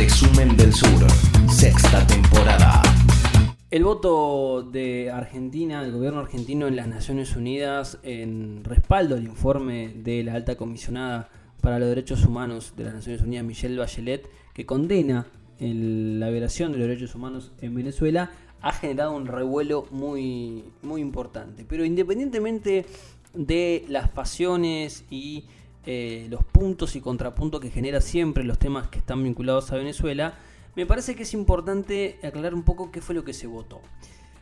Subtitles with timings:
[0.00, 1.06] Resumen del Sur,
[1.50, 2.80] sexta temporada.
[3.70, 9.92] El voto de Argentina, del gobierno argentino en las Naciones Unidas en respaldo al informe
[9.94, 11.28] de la alta comisionada
[11.60, 15.26] para los derechos humanos de las Naciones Unidas, Michelle Bachelet, que condena
[15.58, 18.30] la violación de los derechos humanos en Venezuela,
[18.62, 21.66] ha generado un revuelo muy, muy importante.
[21.68, 22.86] Pero independientemente
[23.34, 25.44] de las pasiones y
[25.86, 30.34] eh, los puntos y contrapuntos que genera siempre los temas que están vinculados a Venezuela,
[30.76, 33.80] me parece que es importante aclarar un poco qué fue lo que se votó.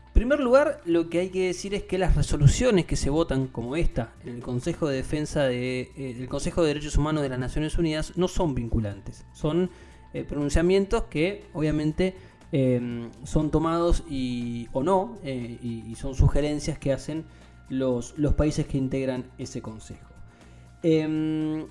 [0.08, 3.46] En primer lugar, lo que hay que decir es que las resoluciones que se votan,
[3.46, 7.38] como esta, en el Consejo de Defensa de, eh, Consejo de Derechos Humanos de las
[7.38, 9.24] Naciones Unidas, no son vinculantes.
[9.32, 9.70] Son
[10.12, 12.16] eh, pronunciamientos que, obviamente,
[13.24, 17.26] son tomados y, o no, y, son sugerencias que hacen
[17.68, 20.17] los países que integran ese Consejo.
[20.82, 21.66] Em,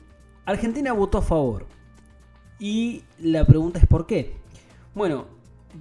[0.46, 1.66] Argentina votó a favor.
[2.60, 4.34] Y la pregunta es ¿por qué?
[4.96, 5.26] Bueno,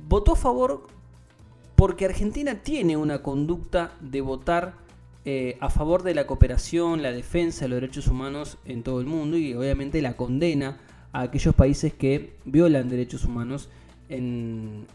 [0.09, 0.87] votó a favor
[1.75, 4.75] porque Argentina tiene una conducta de votar
[5.25, 9.07] eh, a favor de la cooperación, la defensa de los derechos humanos en todo el
[9.07, 10.79] mundo y obviamente la condena
[11.13, 13.69] a aquellos países que violan derechos humanos
[14.09, 14.87] en,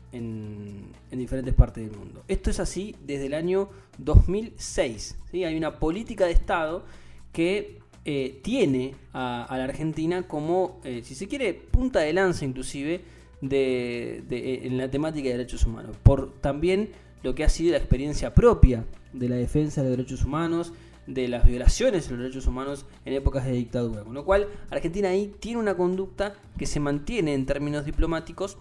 [1.12, 2.24] diferentes partes del mundo.
[2.30, 5.18] Esto es así desde el año 2006.
[5.32, 5.44] ¿sí?
[5.44, 6.86] Hay una política de Estado
[7.34, 13.02] que eh, tiene a, la Argentina como, eh, si se quiere, punta de lanza inclusive
[13.42, 15.98] de, eh, en la temática de derechos humanos.
[16.02, 16.90] Por también
[17.22, 20.74] lo que ha sido la experiencia propia de la defensa de los derechos humanos,
[21.06, 24.04] de las violaciones de los derechos humanos en épocas de dictadura.
[24.04, 28.58] Con lo cual, Argentina ahí tiene una conducta que se mantiene en términos diplomáticos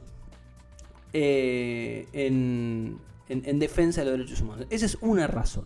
[1.12, 4.66] en defensa de los derechos humanos.
[4.68, 5.64] Esa es una razón.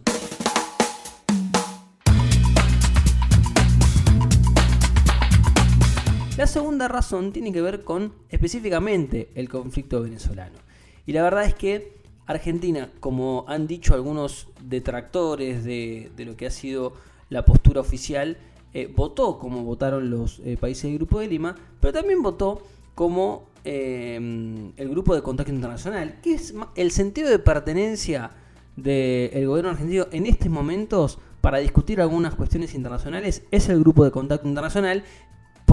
[6.37, 10.59] La segunda razón tiene que ver con específicamente el conflicto venezolano.
[11.07, 11.93] Y la verdad es que
[12.27, 16.95] Argentina, como han dicho algunos detractores de, lo que ha sido
[17.29, 18.37] la postura oficial,
[18.73, 22.63] eh, votó como votaron los eh, países del Grupo de Lima, pero también votó
[22.97, 28.33] como eh, el Grupo de Contacto Internacional, que es el sentido de pertenencia
[28.75, 34.11] del gobierno argentino en estos momentos para discutir algunas cuestiones internacionales es el Grupo de
[34.11, 35.05] Contacto Internacional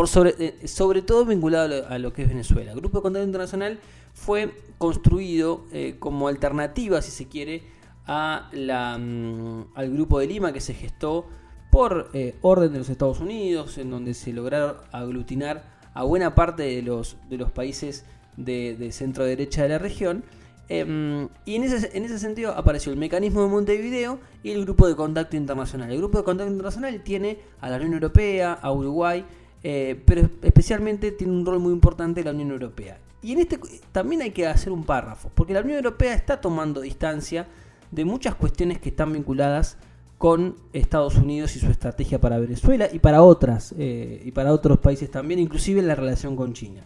[0.04, 2.72] eh, sobre todo vinculado a lo, que es Venezuela.
[2.72, 3.80] El Grupo de Contacto Internacional
[4.14, 7.64] fue construido eh, como alternativa, si se quiere,
[8.08, 11.28] a la, mm, al Grupo de Lima que se gestó
[11.72, 15.64] por eh, orden de los Estados Unidos, en donde se lograron aglutinar
[15.94, 18.06] a buena parte de los, de los países
[18.38, 20.24] de, centro derecha de la región.
[20.68, 24.88] Em, y en ese, en ese sentido apareció el mecanismo de Montevideo y el Grupo
[24.88, 25.92] de Contacto Internacional.
[25.92, 29.26] El Grupo de Contacto Internacional tiene a la Unión Europea, a Uruguay,
[29.64, 32.98] eh, pero especialmente tiene un rol muy importante la Unión Europea.
[33.22, 33.60] Y en este
[33.92, 37.48] también hay que hacer un párrafo, porque la Unión Europea está tomando distancia
[37.92, 39.78] de muchas cuestiones que están vinculadas
[40.18, 44.80] con Estados Unidos y su estrategia para Venezuela y para otras eh, y para otros
[44.80, 46.82] países también, inclusive la relación con China.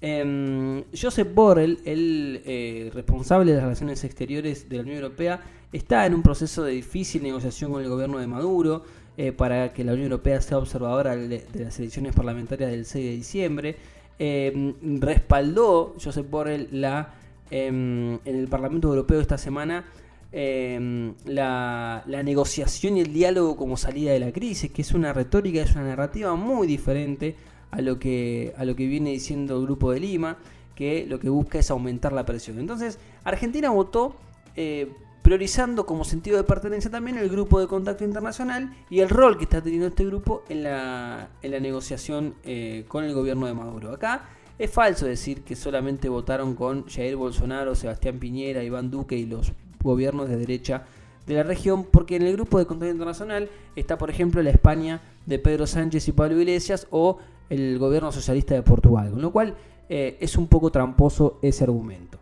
[0.00, 5.40] Eh, Joseph Borrell, el eh, responsable de las relaciones exteriores de la Unión Europea,
[5.72, 8.84] está en un proceso de difícil negociación con el gobierno de Maduro.
[9.18, 13.12] Eh, para que la Unión Europea sea observadora de, las elecciones parlamentarias del 6 de
[13.12, 13.76] diciembre.
[14.18, 17.14] Eh, respaldó Josep Borrell la,
[17.50, 19.86] em, en el Parlamento Europeo esta semana
[20.32, 25.62] em, la, negociación y el diálogo como salida de la crisis, que es una retórica,
[25.62, 27.36] es una narrativa muy diferente
[27.70, 30.36] a lo que, a lo que viene diciendo el Grupo de Lima,
[30.74, 32.58] que lo que busca es aumentar la presión.
[32.58, 34.14] Entonces, Argentina votó
[34.56, 34.92] eh,
[35.26, 39.42] priorizando como sentido de pertenencia también el grupo de contacto internacional y el rol que
[39.42, 43.90] está teniendo este grupo en la, en la negociación eh, con el gobierno de Maduro.
[43.90, 49.26] Acá es falso decir que solamente votaron con Jair Bolsonaro, Sebastián Piñera, Iván Duque y
[49.26, 49.50] los
[49.82, 50.84] gobiernos de derecha
[51.26, 55.00] de la región, porque en el grupo de contacto internacional está, por ejemplo, la España
[55.26, 57.18] de Pedro Sánchez y Pablo Iglesias o
[57.50, 59.56] el gobierno socialista de Portugal, con lo cual
[59.88, 62.20] eh, es un poco tramposo ese argumento.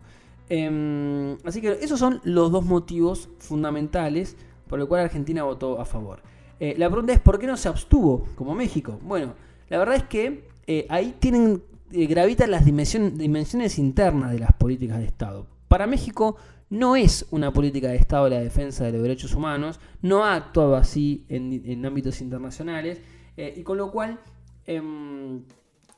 [0.49, 4.37] Em, así que esos son los dos motivos fundamentales
[4.67, 6.21] por los cuales Argentina votó a favor.
[6.59, 8.99] Eh, la pregunta es, ¿por qué no se abstuvo como México?
[9.03, 9.33] Bueno,
[9.69, 14.99] la verdad es que eh, ahí tienen, eh, gravitan las dimensiones internas de las políticas
[14.99, 15.47] de Estado.
[15.67, 16.37] Para México
[16.69, 20.75] no es una política de Estado la defensa de los derechos humanos, no ha actuado
[20.75, 23.01] así en ámbitos internacionales,
[23.37, 24.19] y con lo cual,
[24.65, 25.43] em,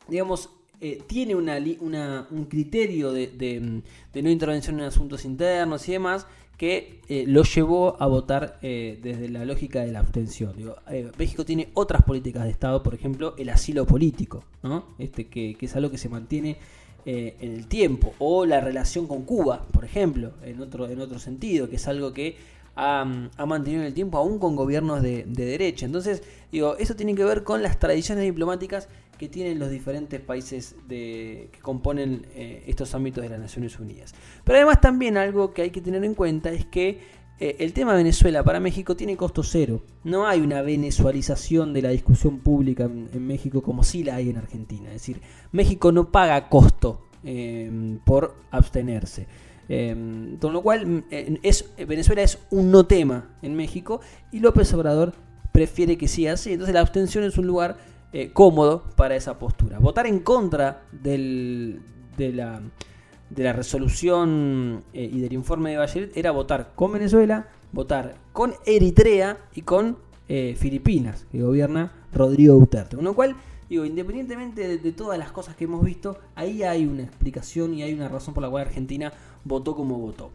[0.09, 1.57] digamos, eh, tiene una,
[2.29, 3.81] un criterio de,
[4.13, 6.27] no intervención en asuntos internos y demás
[6.57, 10.53] que eh, lo llevó a votar eh, desde la lógica de la abstención.
[11.17, 14.43] México tiene otras políticas de Estado, por ejemplo, el asilo político,
[14.97, 16.57] este, que, es algo que se mantiene
[17.05, 21.19] eh, en el tiempo, o la relación con Cuba, por ejemplo, en otro, en otro
[21.19, 22.35] sentido, que es algo que
[22.77, 25.85] ha, mantenido en el tiempo aún con gobiernos de, derecha.
[25.85, 26.21] Entonces,
[26.51, 28.87] digo, eso tiene que ver con las tradiciones diplomáticas
[29.17, 34.13] que tienen los diferentes países de, que componen eh, estos ámbitos de las Naciones Unidas.
[34.43, 36.99] Pero además también algo que hay que tener en cuenta es que
[37.39, 39.81] eh, el tema Venezuela para México tiene costo cero.
[40.03, 44.37] No hay una venezualización de la discusión pública en, México como sí la hay en
[44.37, 44.89] Argentina.
[44.89, 45.19] Es decir,
[45.51, 49.25] México no paga costo eh, por abstenerse.
[49.69, 55.13] Eh, con lo cual, es, Venezuela es un no tema en México y López Obrador
[55.51, 56.53] prefiere que siga así.
[56.53, 57.77] Entonces la abstención es un lugar
[58.33, 59.79] cómodo para esa postura.
[59.79, 61.79] Votar en contra de
[62.17, 62.61] la
[63.29, 68.53] de la resolución eh, y del informe de Bachelet era votar con Venezuela, votar con
[68.65, 69.97] Eritrea y con
[70.29, 72.95] eh, Filipinas, que gobierna Rodrigo Duterte.
[72.95, 73.35] Con lo cual,
[73.69, 77.93] digo, independientemente de, todas las cosas que hemos visto, ahí hay una explicación y hay
[77.93, 79.11] una razón por la cual Argentina
[79.43, 80.31] votó como votó.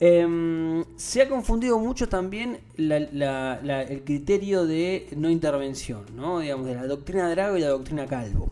[0.00, 6.40] Em, se ha confundido mucho también el criterio de no intervención, ¿no?
[6.40, 8.50] Digamos, de la doctrina Drago y la doctrina Calvo.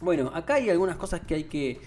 [0.00, 1.80] Bueno, acá hay algunas cosas que hay que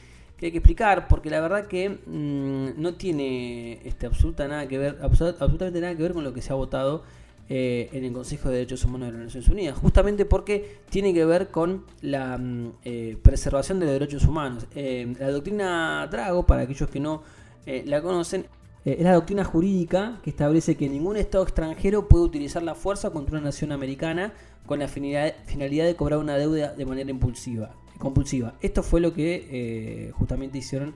[0.46, 5.00] hay que explicar, porque la verdad que mm, no tiene este, absoluta nada que ver,
[5.02, 7.04] absolutamente nada que ver con lo que se ha votado
[7.50, 11.26] eh, en el Consejo de Derechos Humanos de las Naciones Unidas, justamente porque tiene que
[11.26, 14.66] ver con la mm, eh, preservación de los derechos humanos.
[14.76, 17.22] Eh, la doctrina Drago, para aquellos que no
[17.66, 18.46] la conocen,
[18.86, 23.38] es la doctrina jurídica que establece que ningún Estado extranjero puede utilizar la fuerza contra
[23.38, 24.34] una nación americana
[24.66, 28.56] con la finalidad de cobrar una deuda de manera impulsiva compulsiva.
[28.62, 30.94] Esto fue lo que justamente hicieron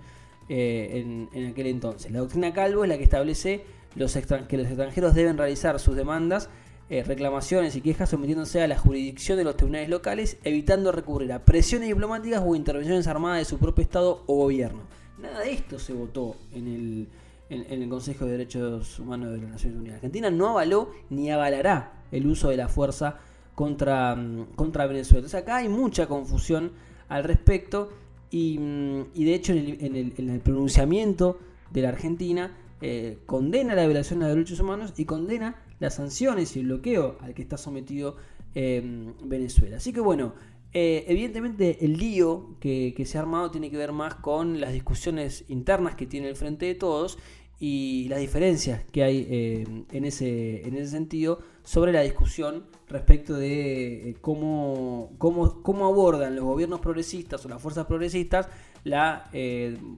[0.49, 2.11] en, aquel entonces.
[2.11, 3.63] La doctrina Calvo es la que establece
[3.97, 6.49] los que los extranjeros deben realizar sus demandas,
[6.89, 11.43] eh, reclamaciones y quejas sometiéndose a la jurisdicción de los tribunales locales, evitando recurrir a
[11.43, 14.81] presiones diplomáticas o intervenciones armadas de su propio Estado o gobierno.
[15.19, 17.07] Nada de esto se votó en el,
[17.49, 19.95] en el Consejo de Derechos Humanos de las Naciones Unidas.
[19.95, 23.17] Argentina no avaló ni avalará el uso de la fuerza
[23.57, 25.19] contra, mm, contra Venezuela.
[25.19, 26.73] Entonces acá hay mucha confusión
[27.09, 27.89] al respecto
[28.29, 31.39] y, mm, de hecho en el, pronunciamiento
[31.71, 36.55] de la Argentina eh, condena la violación de los derechos humanos y condena las sanciones
[36.55, 38.17] y el bloqueo al que está sometido
[38.53, 39.77] eh, Venezuela.
[39.77, 40.35] Así que bueno,
[40.73, 45.45] eh, evidentemente el lío que, se ha armado tiene que ver más con las discusiones
[45.47, 47.17] internas que tiene el Frente de Todos
[47.59, 54.15] y las diferencias que hay en, ese, en ese sentido sobre la discusión respecto de
[54.21, 58.47] cómo, cómo, cómo, abordan los gobiernos progresistas o las fuerzas progresistas
[58.83, 59.31] la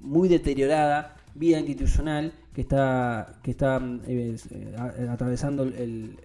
[0.02, 3.82] muy deteriorada vida institucional que está, que está
[5.10, 6.18] atravesando el,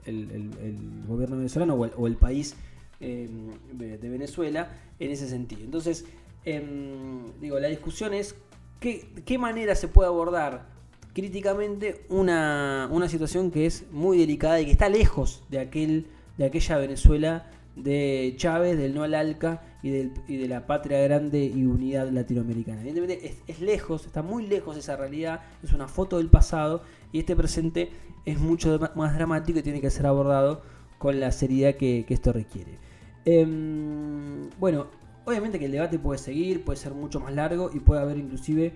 [1.07, 2.57] gobierno venezolano o el, país
[3.01, 4.69] de Venezuela
[4.99, 5.63] en ese sentido.
[5.63, 6.05] Entonces,
[6.45, 8.35] em, digo, la discusión es
[8.81, 10.75] qué, qué manera se puede abordar
[11.15, 16.07] críticamente una, situación que es muy delicada y que está lejos de, aquel,
[16.37, 21.01] de aquella Venezuela de Chávez, del no al ALCA y, del, y de la patria
[21.01, 22.81] grande y unidad latinoamericana.
[22.81, 26.83] Evidentemente es, lejos, está muy lejos de esa realidad, es una foto del pasado
[27.13, 27.91] y este presente
[28.25, 30.63] es mucho más dramático y tiene que ser abordado
[30.99, 32.79] con la seriedad que, esto requiere.
[33.25, 34.87] Em, bueno,
[35.25, 38.73] obviamente que el debate puede seguir, puede ser mucho más largo y puede haber inclusive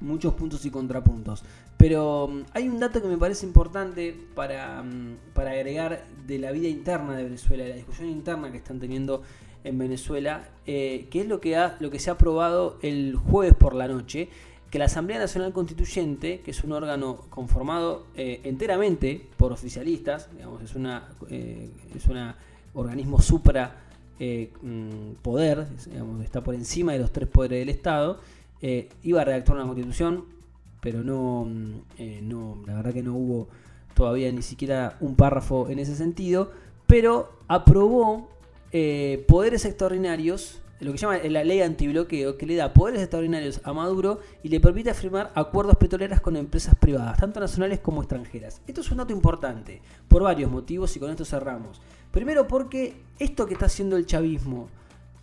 [0.00, 1.44] muchos puntos y contrapuntos.
[1.84, 6.50] Pero mm, hay un dato que me parece importante para, mm, para, agregar de la
[6.50, 9.20] vida interna de Venezuela, de la discusión interna que están teniendo
[9.64, 13.52] en Venezuela, eh, que es lo que, ha, lo que se ha aprobado el jueves
[13.52, 14.30] por la noche,
[14.70, 20.62] que la Asamblea Nacional Constituyente, que es un órgano conformado eh, enteramente por oficialistas, digamos,
[20.62, 22.32] es una eh, es un
[22.72, 23.76] organismo supra
[24.18, 28.20] mm, poder, digamos, está por encima de los tres poderes del Estado,
[29.02, 30.24] iba a redactar una constitución,
[30.84, 33.48] pero no, mm, eh, no, la verdad que no hubo
[33.94, 36.52] todavía ni siquiera un párrafo en ese sentido,
[36.86, 38.28] pero aprobó
[38.70, 43.72] eh, poderes extraordinarios, lo que llama la ley antibloqueo, que le da poderes extraordinarios a
[43.72, 48.60] Maduro y le permite firmar acuerdos petroleros con empresas privadas, tanto nacionales como extranjeras.
[48.66, 51.80] Esto es un dato importante, por varios motivos, y con esto cerramos.
[52.10, 54.68] Primero porque esto que está haciendo el chavismo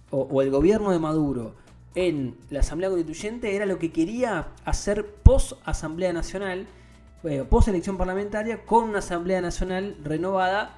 [0.09, 1.53] o el gobierno de Maduro,
[1.95, 6.67] en la Asamblea Constituyente era lo que quería hacer post Asamblea Nacional,
[7.23, 10.77] eh, post elección parlamentaria, con una Asamblea Nacional renovada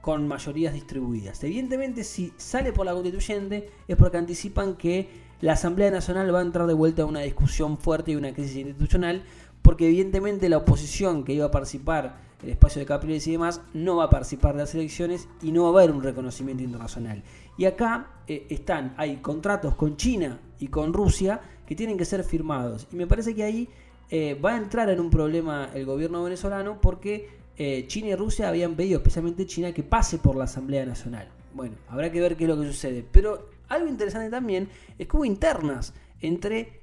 [0.00, 1.42] con mayorías distribuidas.
[1.44, 5.08] Evidentemente, si sale por la Constituyente es porque anticipan que
[5.40, 8.56] la Asamblea Nacional va a entrar de vuelta a una discusión fuerte y una crisis
[8.56, 9.24] institucional,
[9.62, 13.96] porque evidentemente la oposición que iba a participar el espacio de Capriles y demás, no
[13.96, 17.22] va a participar de las elecciones y no va a haber un reconocimiento internacional.
[17.56, 22.22] Y acá eh, están, hay contratos con China y con Rusia que tienen que ser
[22.22, 22.86] firmados.
[22.92, 23.68] Y me parece que ahí
[24.10, 28.48] eh, va a entrar en un problema el gobierno venezolano porque eh, China y Rusia
[28.48, 31.28] habían pedido, especialmente China, que pase por la Asamblea Nacional.
[31.54, 33.06] Bueno, habrá que ver qué es lo que sucede.
[33.10, 36.82] Pero algo interesante también es que hubo internas entre,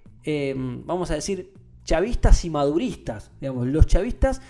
[0.86, 1.54] vamos a decir,
[1.84, 3.32] chavistas y maduristas.
[3.42, 4.42] Digamos, los chavistas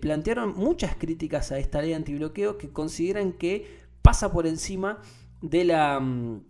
[0.00, 4.98] plantearon muchas críticas a esta ley antibloqueo que consideran que pasa por encima
[5.40, 6.40] de la mm,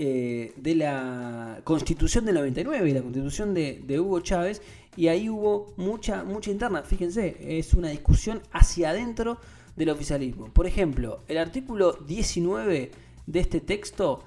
[0.00, 4.62] eh, de la constitución del 99 y la constitución de, Hugo Chávez
[4.96, 6.84] y ahí hubo mucha, mucha interna.
[6.84, 9.40] Fíjense, es una discusión hacia adentro
[9.74, 10.52] del oficialismo.
[10.52, 12.92] Por ejemplo, el artículo 19
[13.26, 14.22] de este texto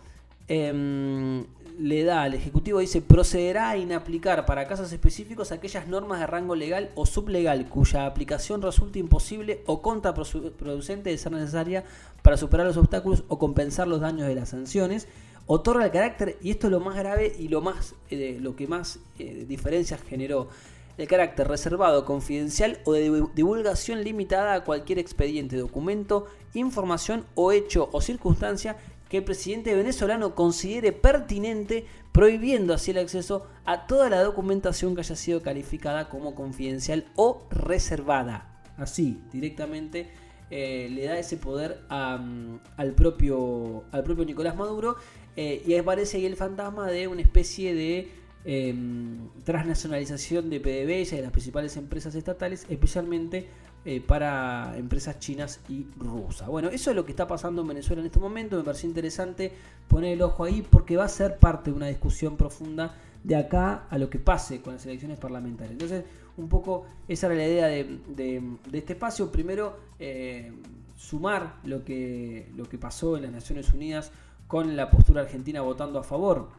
[0.50, 1.46] em,
[1.82, 6.56] le da al Ejecutivo, dice, procederá a inaplicar para casos específicos aquellas normas de rango
[6.56, 11.84] legal o sublegal cuya aplicación resulte imposible o contraproducente de ser necesaria
[12.22, 15.08] para superar los obstáculos o compensar los daños de las sanciones.
[15.48, 18.68] Otorga el carácter, y esto es lo más grave y lo, más, eh, lo que
[18.68, 20.50] más eh, diferencias generó,
[20.98, 27.90] el carácter reservado, confidencial o de divulgación limitada a cualquier expediente, documento, información o hecho
[27.92, 28.78] o circunstancia
[29.12, 35.02] que el presidente venezolano considere pertinente, prohibiendo así el acceso a toda la documentación que
[35.02, 38.64] haya sido calificada como confidencial o reservada.
[38.78, 40.12] Así, directamente
[40.50, 42.62] eh, le da ese poder al,
[42.96, 44.96] propio, al propio Nicolás Maduro
[45.36, 48.12] eh, y aparece ahí el fantasma de una especie de
[48.46, 53.50] em, transnacionalización de PDVSA y de las principales empresas estatales, especialmente
[53.84, 56.48] eh, para empresas chinas y rusas.
[56.48, 58.58] Bueno, eso es lo que está pasando en Venezuela en este momento.
[58.58, 59.52] Me pareció interesante
[59.88, 63.88] poner el ojo ahí porque va a ser parte de una discusión profunda de acá
[63.90, 65.72] a lo que pase con las elecciones parlamentarias.
[65.72, 66.04] Entonces,
[66.38, 69.32] un poco esa era la idea de, este espacio.
[69.32, 70.52] Primero, eh,
[70.96, 74.12] sumar lo que, lo que pasó en las Naciones Unidas
[74.48, 76.50] con la postura argentina votando a favor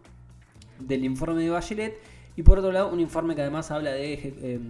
[0.79, 2.01] del informe de Bachelet
[2.37, 4.61] y por otro lado un informe que además habla de eh,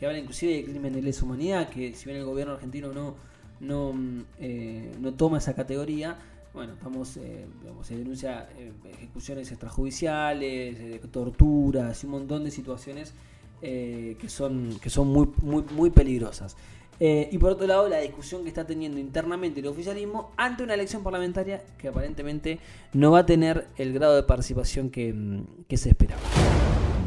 [0.00, 3.14] que habla inclusive de crímenes de lesa humanidad que si bien el gobierno argentino no
[3.60, 3.94] no,
[4.38, 6.16] eh, no toma esa categoría
[6.52, 7.46] bueno estamos eh,
[7.82, 8.48] se denuncia
[8.90, 13.12] ejecuciones extrajudiciales torturas y un montón de situaciones
[13.60, 16.56] que son que son muy muy muy peligrosas
[17.02, 20.74] eh, y por otro lado, la discusión que está teniendo internamente el oficialismo ante una
[20.74, 22.58] elección parlamentaria que aparentemente
[22.92, 26.20] no va a tener el grado de participación que, mm, que se esperaba.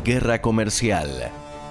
[0.03, 1.31] Guerra comercial,